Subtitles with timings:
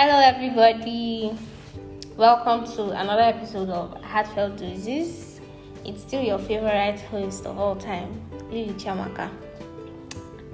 [0.00, 1.36] Hello, everybody.
[2.16, 5.40] Welcome to another episode of Heartfelt Doses.
[5.84, 9.28] It's still your favorite host of all time, Lily Chamaka.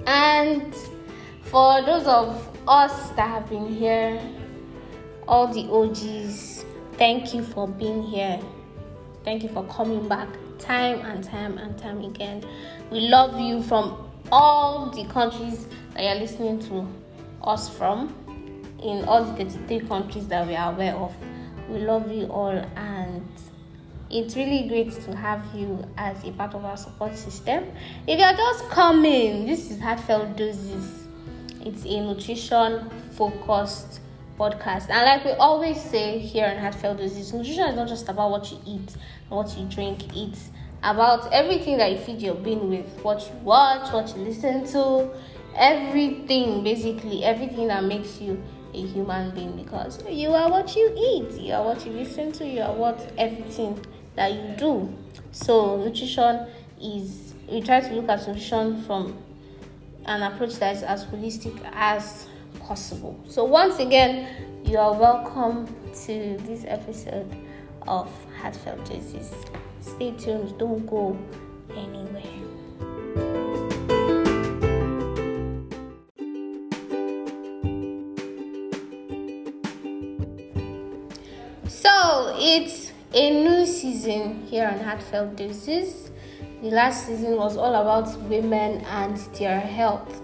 [0.07, 0.73] And
[1.43, 4.19] for those of us that have been here,
[5.27, 8.39] all the OGs, thank you for being here.
[9.23, 12.43] Thank you for coming back time and time and time again.
[12.89, 16.87] We love you from all the countries that you're listening to
[17.43, 18.24] us from,
[18.81, 21.13] in all the 33 countries that we are aware of.
[21.69, 23.27] We love you all, and
[24.09, 27.65] it's really great to have you as a part of our support system.
[28.07, 31.07] If you're just coming, this is Heartfelt Doses.
[31.61, 33.99] It's a nutrition focused
[34.37, 34.89] podcast.
[34.89, 38.51] And like we always say here on Heartfelt Doses, nutrition is not just about what
[38.51, 38.95] you eat
[39.29, 40.49] what you drink, it's
[40.83, 45.09] about everything that you feed your being with what you watch, what you listen to,
[45.55, 48.41] everything basically, everything that makes you
[48.75, 52.45] a human being because you are what you eat, you are what you listen to,
[52.45, 53.83] you are what everything
[54.15, 54.93] that you do.
[55.31, 56.47] So, nutrition
[56.81, 59.17] is we try to look at nutrition from
[60.05, 62.27] an approach that is as holistic as
[62.59, 63.17] possible.
[63.27, 64.27] So, once again,
[64.65, 65.67] you are welcome
[66.05, 67.33] to this episode
[67.87, 69.33] of Heartfelt Doses.
[69.79, 71.17] Stay tuned, don't go
[71.71, 72.44] anywhere.
[83.15, 86.11] A new season here on Heartfelt Doses.
[86.61, 90.21] The last season was all about women and their health.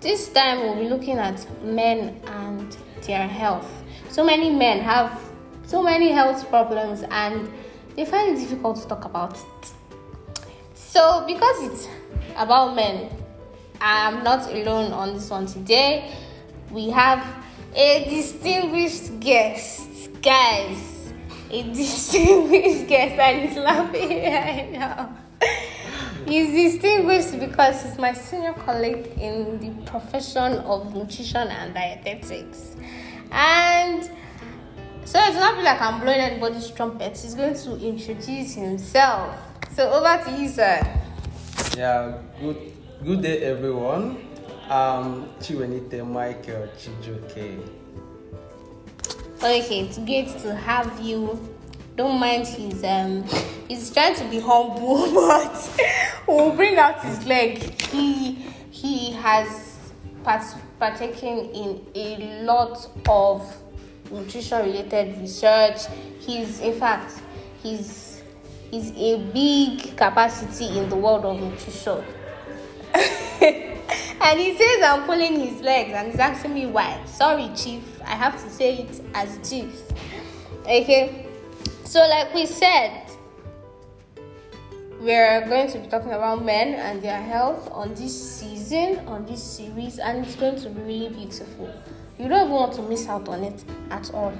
[0.00, 3.82] This time we'll be looking at men and their health.
[4.08, 5.20] So many men have
[5.66, 7.50] so many health problems and
[7.96, 9.72] they find it difficult to talk about it.
[10.74, 11.88] So, because it's
[12.36, 13.10] about men,
[13.80, 16.14] I'm not alone on this one today.
[16.70, 17.26] We have
[17.74, 20.97] a distinguished guest, guys.
[21.50, 25.16] A distinguished guest, and he's laughing right now.
[26.26, 32.76] He's distinguished because he's my senior colleague in the profession of nutrition and dietetics.
[33.30, 34.10] And
[35.04, 37.16] so it's not like I'm blowing anybody's trumpet.
[37.16, 39.34] He's going to introduce himself.
[39.74, 40.82] So over to you, sir.
[41.74, 42.72] Yeah, good
[43.02, 44.18] good day everyone.
[44.68, 47.77] Um Chiwenite Michael Chijioke.
[49.40, 51.38] Okay, it's great to have you.
[51.94, 53.22] Don't mind his um
[53.68, 55.80] he's trying to be humble, but
[56.26, 57.58] we'll bring out his leg.
[57.82, 58.32] He
[58.72, 59.92] he has
[60.24, 63.56] part- partaken in a lot of
[64.10, 65.82] nutrition related research.
[66.18, 67.22] He's in fact
[67.62, 68.24] he's
[68.72, 72.02] he's a big capacity in the world of nutrition.
[74.28, 77.00] and he says I'm pulling his legs and he's asking me why.
[77.06, 77.82] Sorry, Chief.
[78.04, 79.72] I have to say it as Chief.
[80.64, 81.26] Okay.
[81.84, 83.06] So like we said,
[85.00, 89.42] we're going to be talking about men and their health on this season, on this
[89.42, 91.72] series, and it's going to be really beautiful.
[92.18, 94.36] You don't even want to miss out on it at all.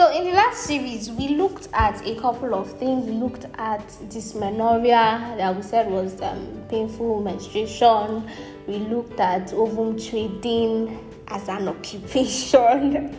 [0.00, 3.04] So, in the last series, we looked at a couple of things.
[3.04, 8.26] We looked at dysmenorrhea, that we said was um, painful menstruation.
[8.66, 13.14] We looked at ovum trading as an occupation.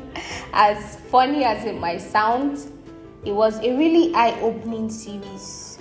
[0.53, 2.57] as funny as it might sound,
[3.25, 5.77] it was a really eye opening series.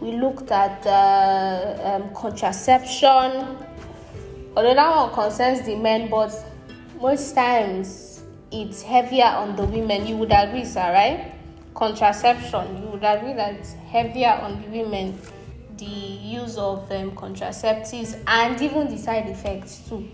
[0.00, 3.58] We looked at uh, um, contraception,
[4.56, 6.32] although that one concerns the men, but
[6.98, 8.09] most times
[8.52, 10.06] it's heavier on the women.
[10.06, 11.34] You would agree, sir, right?
[11.74, 15.18] Contraception, you would agree that it's heavier on the women.
[15.76, 20.08] The use of um, contraceptives and even the side effects too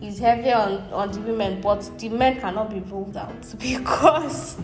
[0.00, 4.56] is heavier on, on the women, but the men cannot be ruled out because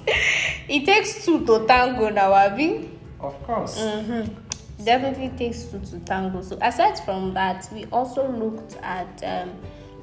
[0.69, 2.91] it takes two to tango now, Abi.
[3.21, 3.79] Of course.
[3.79, 4.85] Mm-hmm.
[4.85, 6.43] Definitely takes two to tango.
[6.43, 9.53] So aside from that, we also looked at um,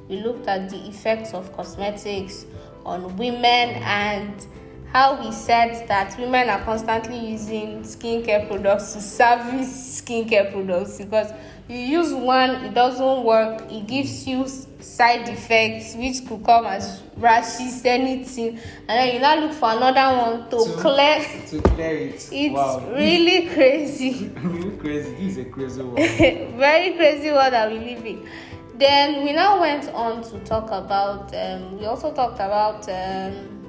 [0.08, 2.44] we looked at the effects of cosmetics
[2.84, 3.42] on women
[3.82, 4.46] and
[4.92, 11.32] how we said that women are constantly using skincare products to service skincare products because
[11.68, 17.02] you use one it doesn't work it gives you side effects which could come as
[17.16, 21.96] rashes anything and then you now look for another one to, To- clear To clear
[21.96, 22.14] it.
[22.32, 22.86] it's wow.
[22.94, 25.10] really crazy really crazy.
[25.14, 25.96] This is a crazy one.
[26.58, 28.28] very crazy world that we live in.
[28.76, 31.32] Then we now went on to talk about.
[31.34, 32.88] Um, we also talked about.
[32.88, 33.60] Um,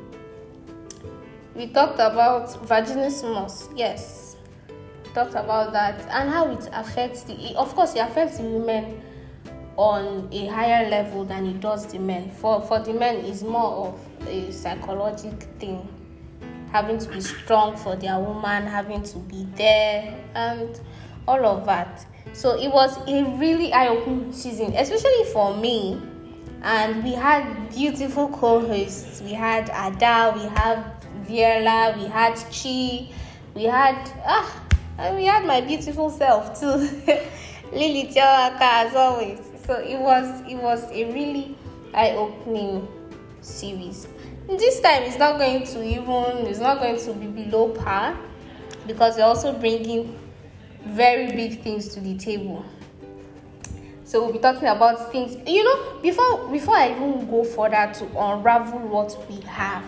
[1.56, 3.72] we talked about vaginismus.
[3.76, 4.36] Yes,
[5.14, 7.56] talked about that and how it affects the.
[7.56, 9.02] Of course, it affects the women
[9.78, 12.32] on a higher level than it does the men.
[12.32, 15.88] For for the men, it's more of a psychological thing,
[16.72, 20.80] having to be strong for their woman, having to be there, and
[21.28, 22.08] all of that.
[22.34, 26.02] So it was a really eye-opening season, especially for me.
[26.62, 29.22] And we had beautiful co-hosts.
[29.22, 30.84] We had Ada, we had
[31.26, 33.10] Viola, we had Chi,
[33.54, 34.64] we had ah,
[34.98, 36.68] and we had my beautiful self too,
[37.72, 39.40] Lily Chamaka as always.
[39.66, 41.58] So it was it was a really
[41.94, 42.88] eye-opening
[43.42, 44.08] series.
[44.48, 48.18] This time it's not going to even it's not going to be below par
[48.86, 50.20] because we're also bringing
[50.86, 52.66] very big things to the table.
[54.04, 55.36] So we'll be talking about things.
[55.48, 59.84] You know, before before I even go further to unravel what we have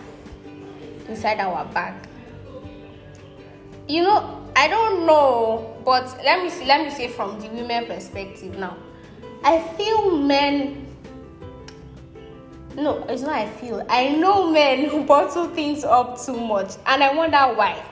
[1.08, 1.94] inside our bag.
[3.86, 7.86] You know, I don't know, but let me see, let me say from the women
[7.86, 8.76] perspective now.
[9.44, 10.84] I feel men
[12.78, 13.84] no, it's not I feel.
[13.88, 17.82] I know men who bottle things up too much and I wonder why.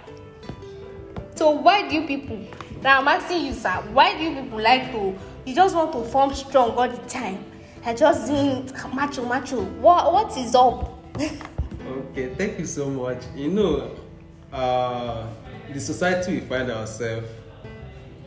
[1.34, 2.38] So why do you people
[2.86, 6.04] now I'm asking you sir, why do you people like to you just want to
[6.04, 7.44] form strong all the time?
[7.84, 9.60] I just doing macho macho.
[9.80, 10.94] What what is up?
[11.18, 13.22] Okay, thank you so much.
[13.34, 13.90] You know,
[14.52, 15.26] uh,
[15.72, 17.28] the society we find ourselves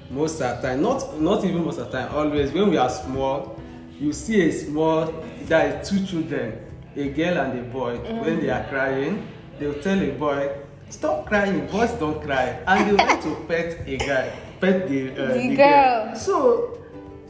[0.09, 3.57] most of time, not not even most of time, always when we are small,
[3.97, 5.05] you see a small
[5.43, 6.59] that is two children,
[6.97, 7.97] a girl and a boy.
[7.97, 8.25] Mm.
[8.25, 9.25] When they are crying,
[9.57, 10.51] they will tell a boy,
[10.89, 15.33] "Stop crying, boys don't cry," and they want to pet a guy, pet the uh,
[15.33, 16.15] The the, girl.
[16.15, 16.75] So.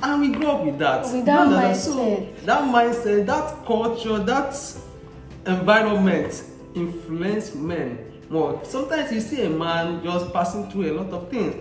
[0.02, 1.02] And we grew up with that.
[1.04, 1.76] With You that mindset.
[1.78, 4.56] So that mindset, that culture, that
[5.46, 6.44] environment
[6.76, 7.98] influence men
[8.30, 8.60] more.
[8.64, 11.56] Sometimes you see a man just passing through a lot of things,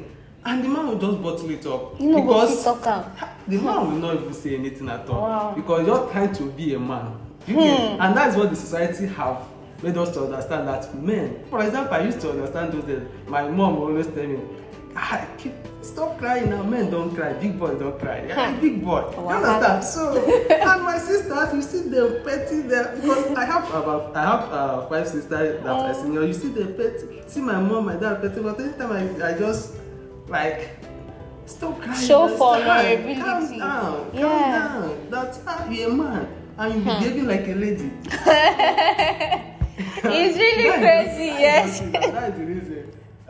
[0.44, 3.04] and the man will just bottle it up You know because talk am.
[3.48, 5.52] the man will not even say anything at all Wow.
[5.56, 7.14] because you're trying to be a man.
[7.46, 7.60] You Hmm.
[7.62, 8.00] get?
[8.00, 9.38] And that's what the society have
[9.82, 11.42] made us to understand that men.
[11.50, 13.02] For example, I used to understand those days.
[13.26, 14.38] My mom always tell me,
[14.98, 16.62] ah, keep, stop crying now.
[16.62, 17.32] Men don't cry.
[17.34, 18.24] Big boys don't cry.
[18.26, 19.06] Yeah, a big boy.
[19.14, 19.38] You Wow.
[19.38, 19.84] understand?
[19.84, 20.02] So,
[20.50, 24.86] and my sisters, you see them petting them because I have about I have uh,
[24.88, 26.24] five sisters that are senior.
[26.26, 27.22] You see them petting.
[27.28, 29.74] See my mom, my dad petting, but anytime I, I just
[30.26, 30.70] like.
[31.46, 32.06] Stop crying.
[32.06, 33.20] Show for vulnerability.
[33.22, 34.10] Calm down.
[34.12, 34.22] Yeah.
[34.28, 35.06] Calm down.
[35.08, 36.28] That's ah, you're a man
[36.58, 36.88] and you Hmm.
[37.00, 37.88] behaving like a lady.
[40.10, 41.80] It's really That is- crazy, that yes.
[41.80, 41.90] is.
[41.92, 42.67] That is the reason.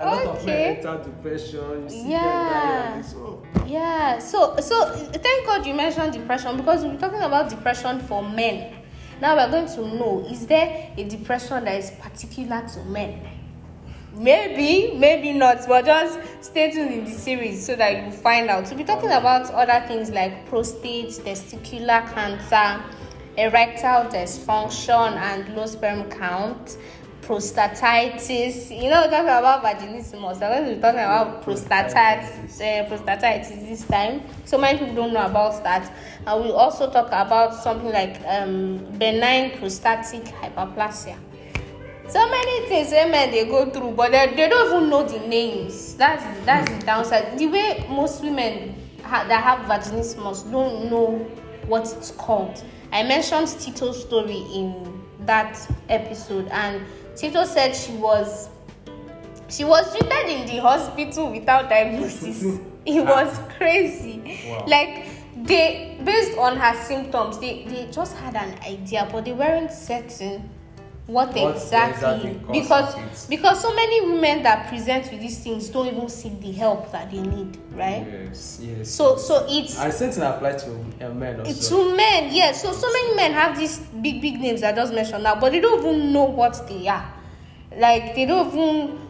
[0.00, 1.02] A lot of men Okay.
[1.04, 1.82] depression.
[1.84, 2.92] You see Yeah.
[2.94, 3.02] them.
[3.02, 8.22] So Yeah, so so thank God you mentioned depression because we're talking about depression for
[8.22, 8.72] men.
[9.20, 13.20] Now we're going to know is there a depression that is particular to men?
[14.14, 18.64] Maybe, maybe not, but just stay tuned in the series so that you find out.
[18.64, 22.82] We'll be talking about other things like prostate, testicular cancer,
[23.36, 26.78] erectile dysfunction, and low sperm count,
[27.28, 28.70] prostatitis.
[28.70, 30.40] You know, we're talking about vaginismus.
[30.40, 34.22] We're going to be talking about prostatitis, uh, prostatitis this time.
[34.46, 35.92] So many people don't know about that.
[36.26, 41.18] And we'll also talk about something like um, benign prostatic hyperplasia.
[42.08, 45.94] So many things women they go through, but they, they don't even know the names.
[45.96, 47.38] That's that's the downside.
[47.38, 51.18] The way most women ha- that have vaginismus don't know
[51.66, 52.64] what it's called.
[52.92, 56.82] I mentioned Tito's story in that episode, and
[57.18, 58.48] Tito said she was
[59.48, 62.42] she was treated in the hospital without diagnosis.
[62.86, 64.38] it was crazy.
[64.46, 64.64] Wow.
[64.68, 69.72] Like they based on her symptoms, they, they just had an idea, but they weren't
[69.72, 70.48] certain
[71.08, 73.30] what, What exactly, exactly because it.
[73.30, 77.10] because so many women that present with these things don't even seek the help that
[77.10, 78.06] they need, right?
[78.06, 78.90] yes, yes.
[78.90, 81.76] So so it's and same thing apply to uh, men also.
[81.86, 82.60] to men, yes.
[82.60, 85.60] So so many men have these big big names I just mentioned now, but they
[85.60, 87.14] don't even know what they are.
[87.74, 89.07] Like they don't even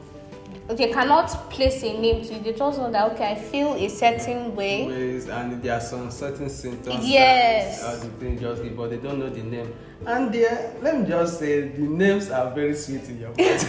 [0.75, 2.45] they cannot place a name to it.
[2.45, 4.87] They just know that okay, I feel a certain way.
[4.87, 7.81] ways and there are some certain symptoms Yes.
[7.83, 9.73] that uh, the thing just give but they don't know the name
[10.07, 13.65] and there let me just say the names are very sweet in your voice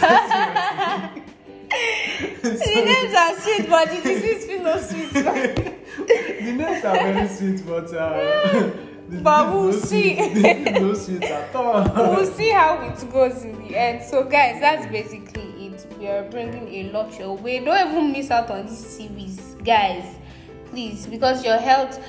[2.42, 5.12] the names are sweet, but the disease feel no sweet.
[5.12, 8.70] the names are very sweet but uh,
[9.22, 10.14] But we'll see.
[10.80, 11.82] no sweet at all
[12.14, 14.04] we'll see how it goes in the end.
[14.04, 15.49] So, guys, that's basically
[16.00, 17.62] We are bringing a lot your way.
[17.62, 20.16] Don't even miss out on this series, guys.
[20.70, 22.02] Please, because your health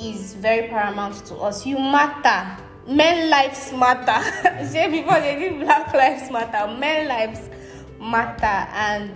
[0.00, 1.66] is very paramount to us.
[1.66, 2.62] You matter.
[2.86, 4.22] Men lives matter.
[4.66, 6.78] Say before they did Black Lives Matter.
[6.78, 7.50] Men lives
[7.98, 9.10] matter, and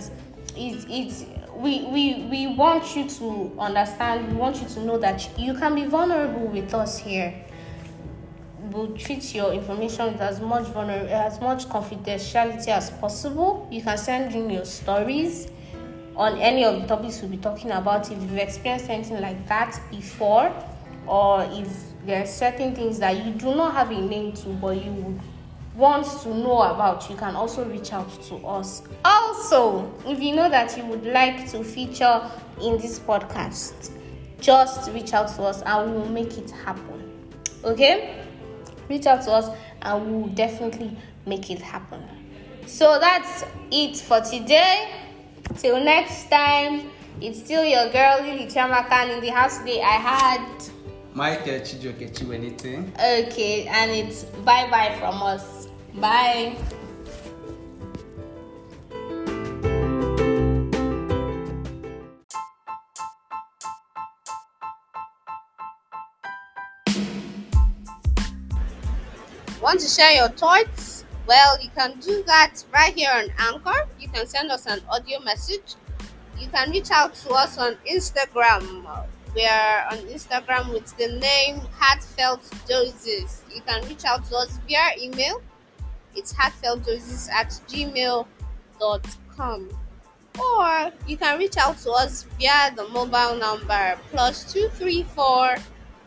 [0.56, 5.30] it it we, we we want you to understand we want you to know that
[5.38, 7.32] you can be vulnerable with us here
[8.70, 13.66] we'll treat your information with as much vulner- as much confidentiality as possible.
[13.70, 15.48] You can send in your stories
[16.16, 18.10] on any of the topics we'll be talking about.
[18.10, 20.52] If you've experienced anything like that before
[21.06, 21.68] or if
[22.04, 25.20] there are certain things that you do not have a name to but you would
[25.74, 28.82] want to know about you can also reach out to us.
[29.04, 32.28] Also if you know that you would like to feature
[32.60, 33.92] in this podcast
[34.40, 37.30] just reach out to us and we will make it happen.
[37.64, 38.27] Okay
[38.88, 42.02] reach out to us and we will definitely make it happen
[42.66, 44.90] so that's it for today
[45.56, 46.90] Till next time,
[47.20, 49.80] it's still your girl Lily Chamakan in the house today.
[49.82, 50.46] I had
[51.14, 52.92] Michael Chijioke anything.
[52.94, 55.68] okay, and it's bye bye from us.
[55.94, 56.56] Bye.
[69.78, 71.04] Want to share your thoughts?
[71.28, 73.86] Well, you can do that right here on Anchor.
[74.00, 75.76] You can send us an audio message.
[76.36, 78.84] You can reach out to us on Instagram.
[79.36, 83.44] We are on Instagram with the name Heartfelt Doses.
[83.54, 85.40] You can reach out to us via email.
[86.16, 88.26] It's heartfeltdoses at gmail.com.
[90.40, 95.54] Or you can reach out to us via the mobile number plus 234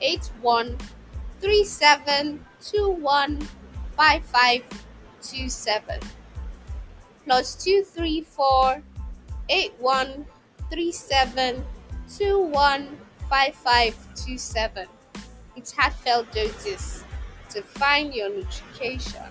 [0.01, 0.77] 81
[1.39, 2.45] 37
[4.01, 4.63] 21 55
[5.21, 5.99] two seven
[7.23, 8.81] plus two three four
[9.49, 10.25] eight one
[10.71, 11.63] three seven
[12.17, 12.97] two one
[13.29, 14.87] five five two seven.
[15.55, 17.03] It's heartfelt doses
[17.49, 19.30] to find your nutrition.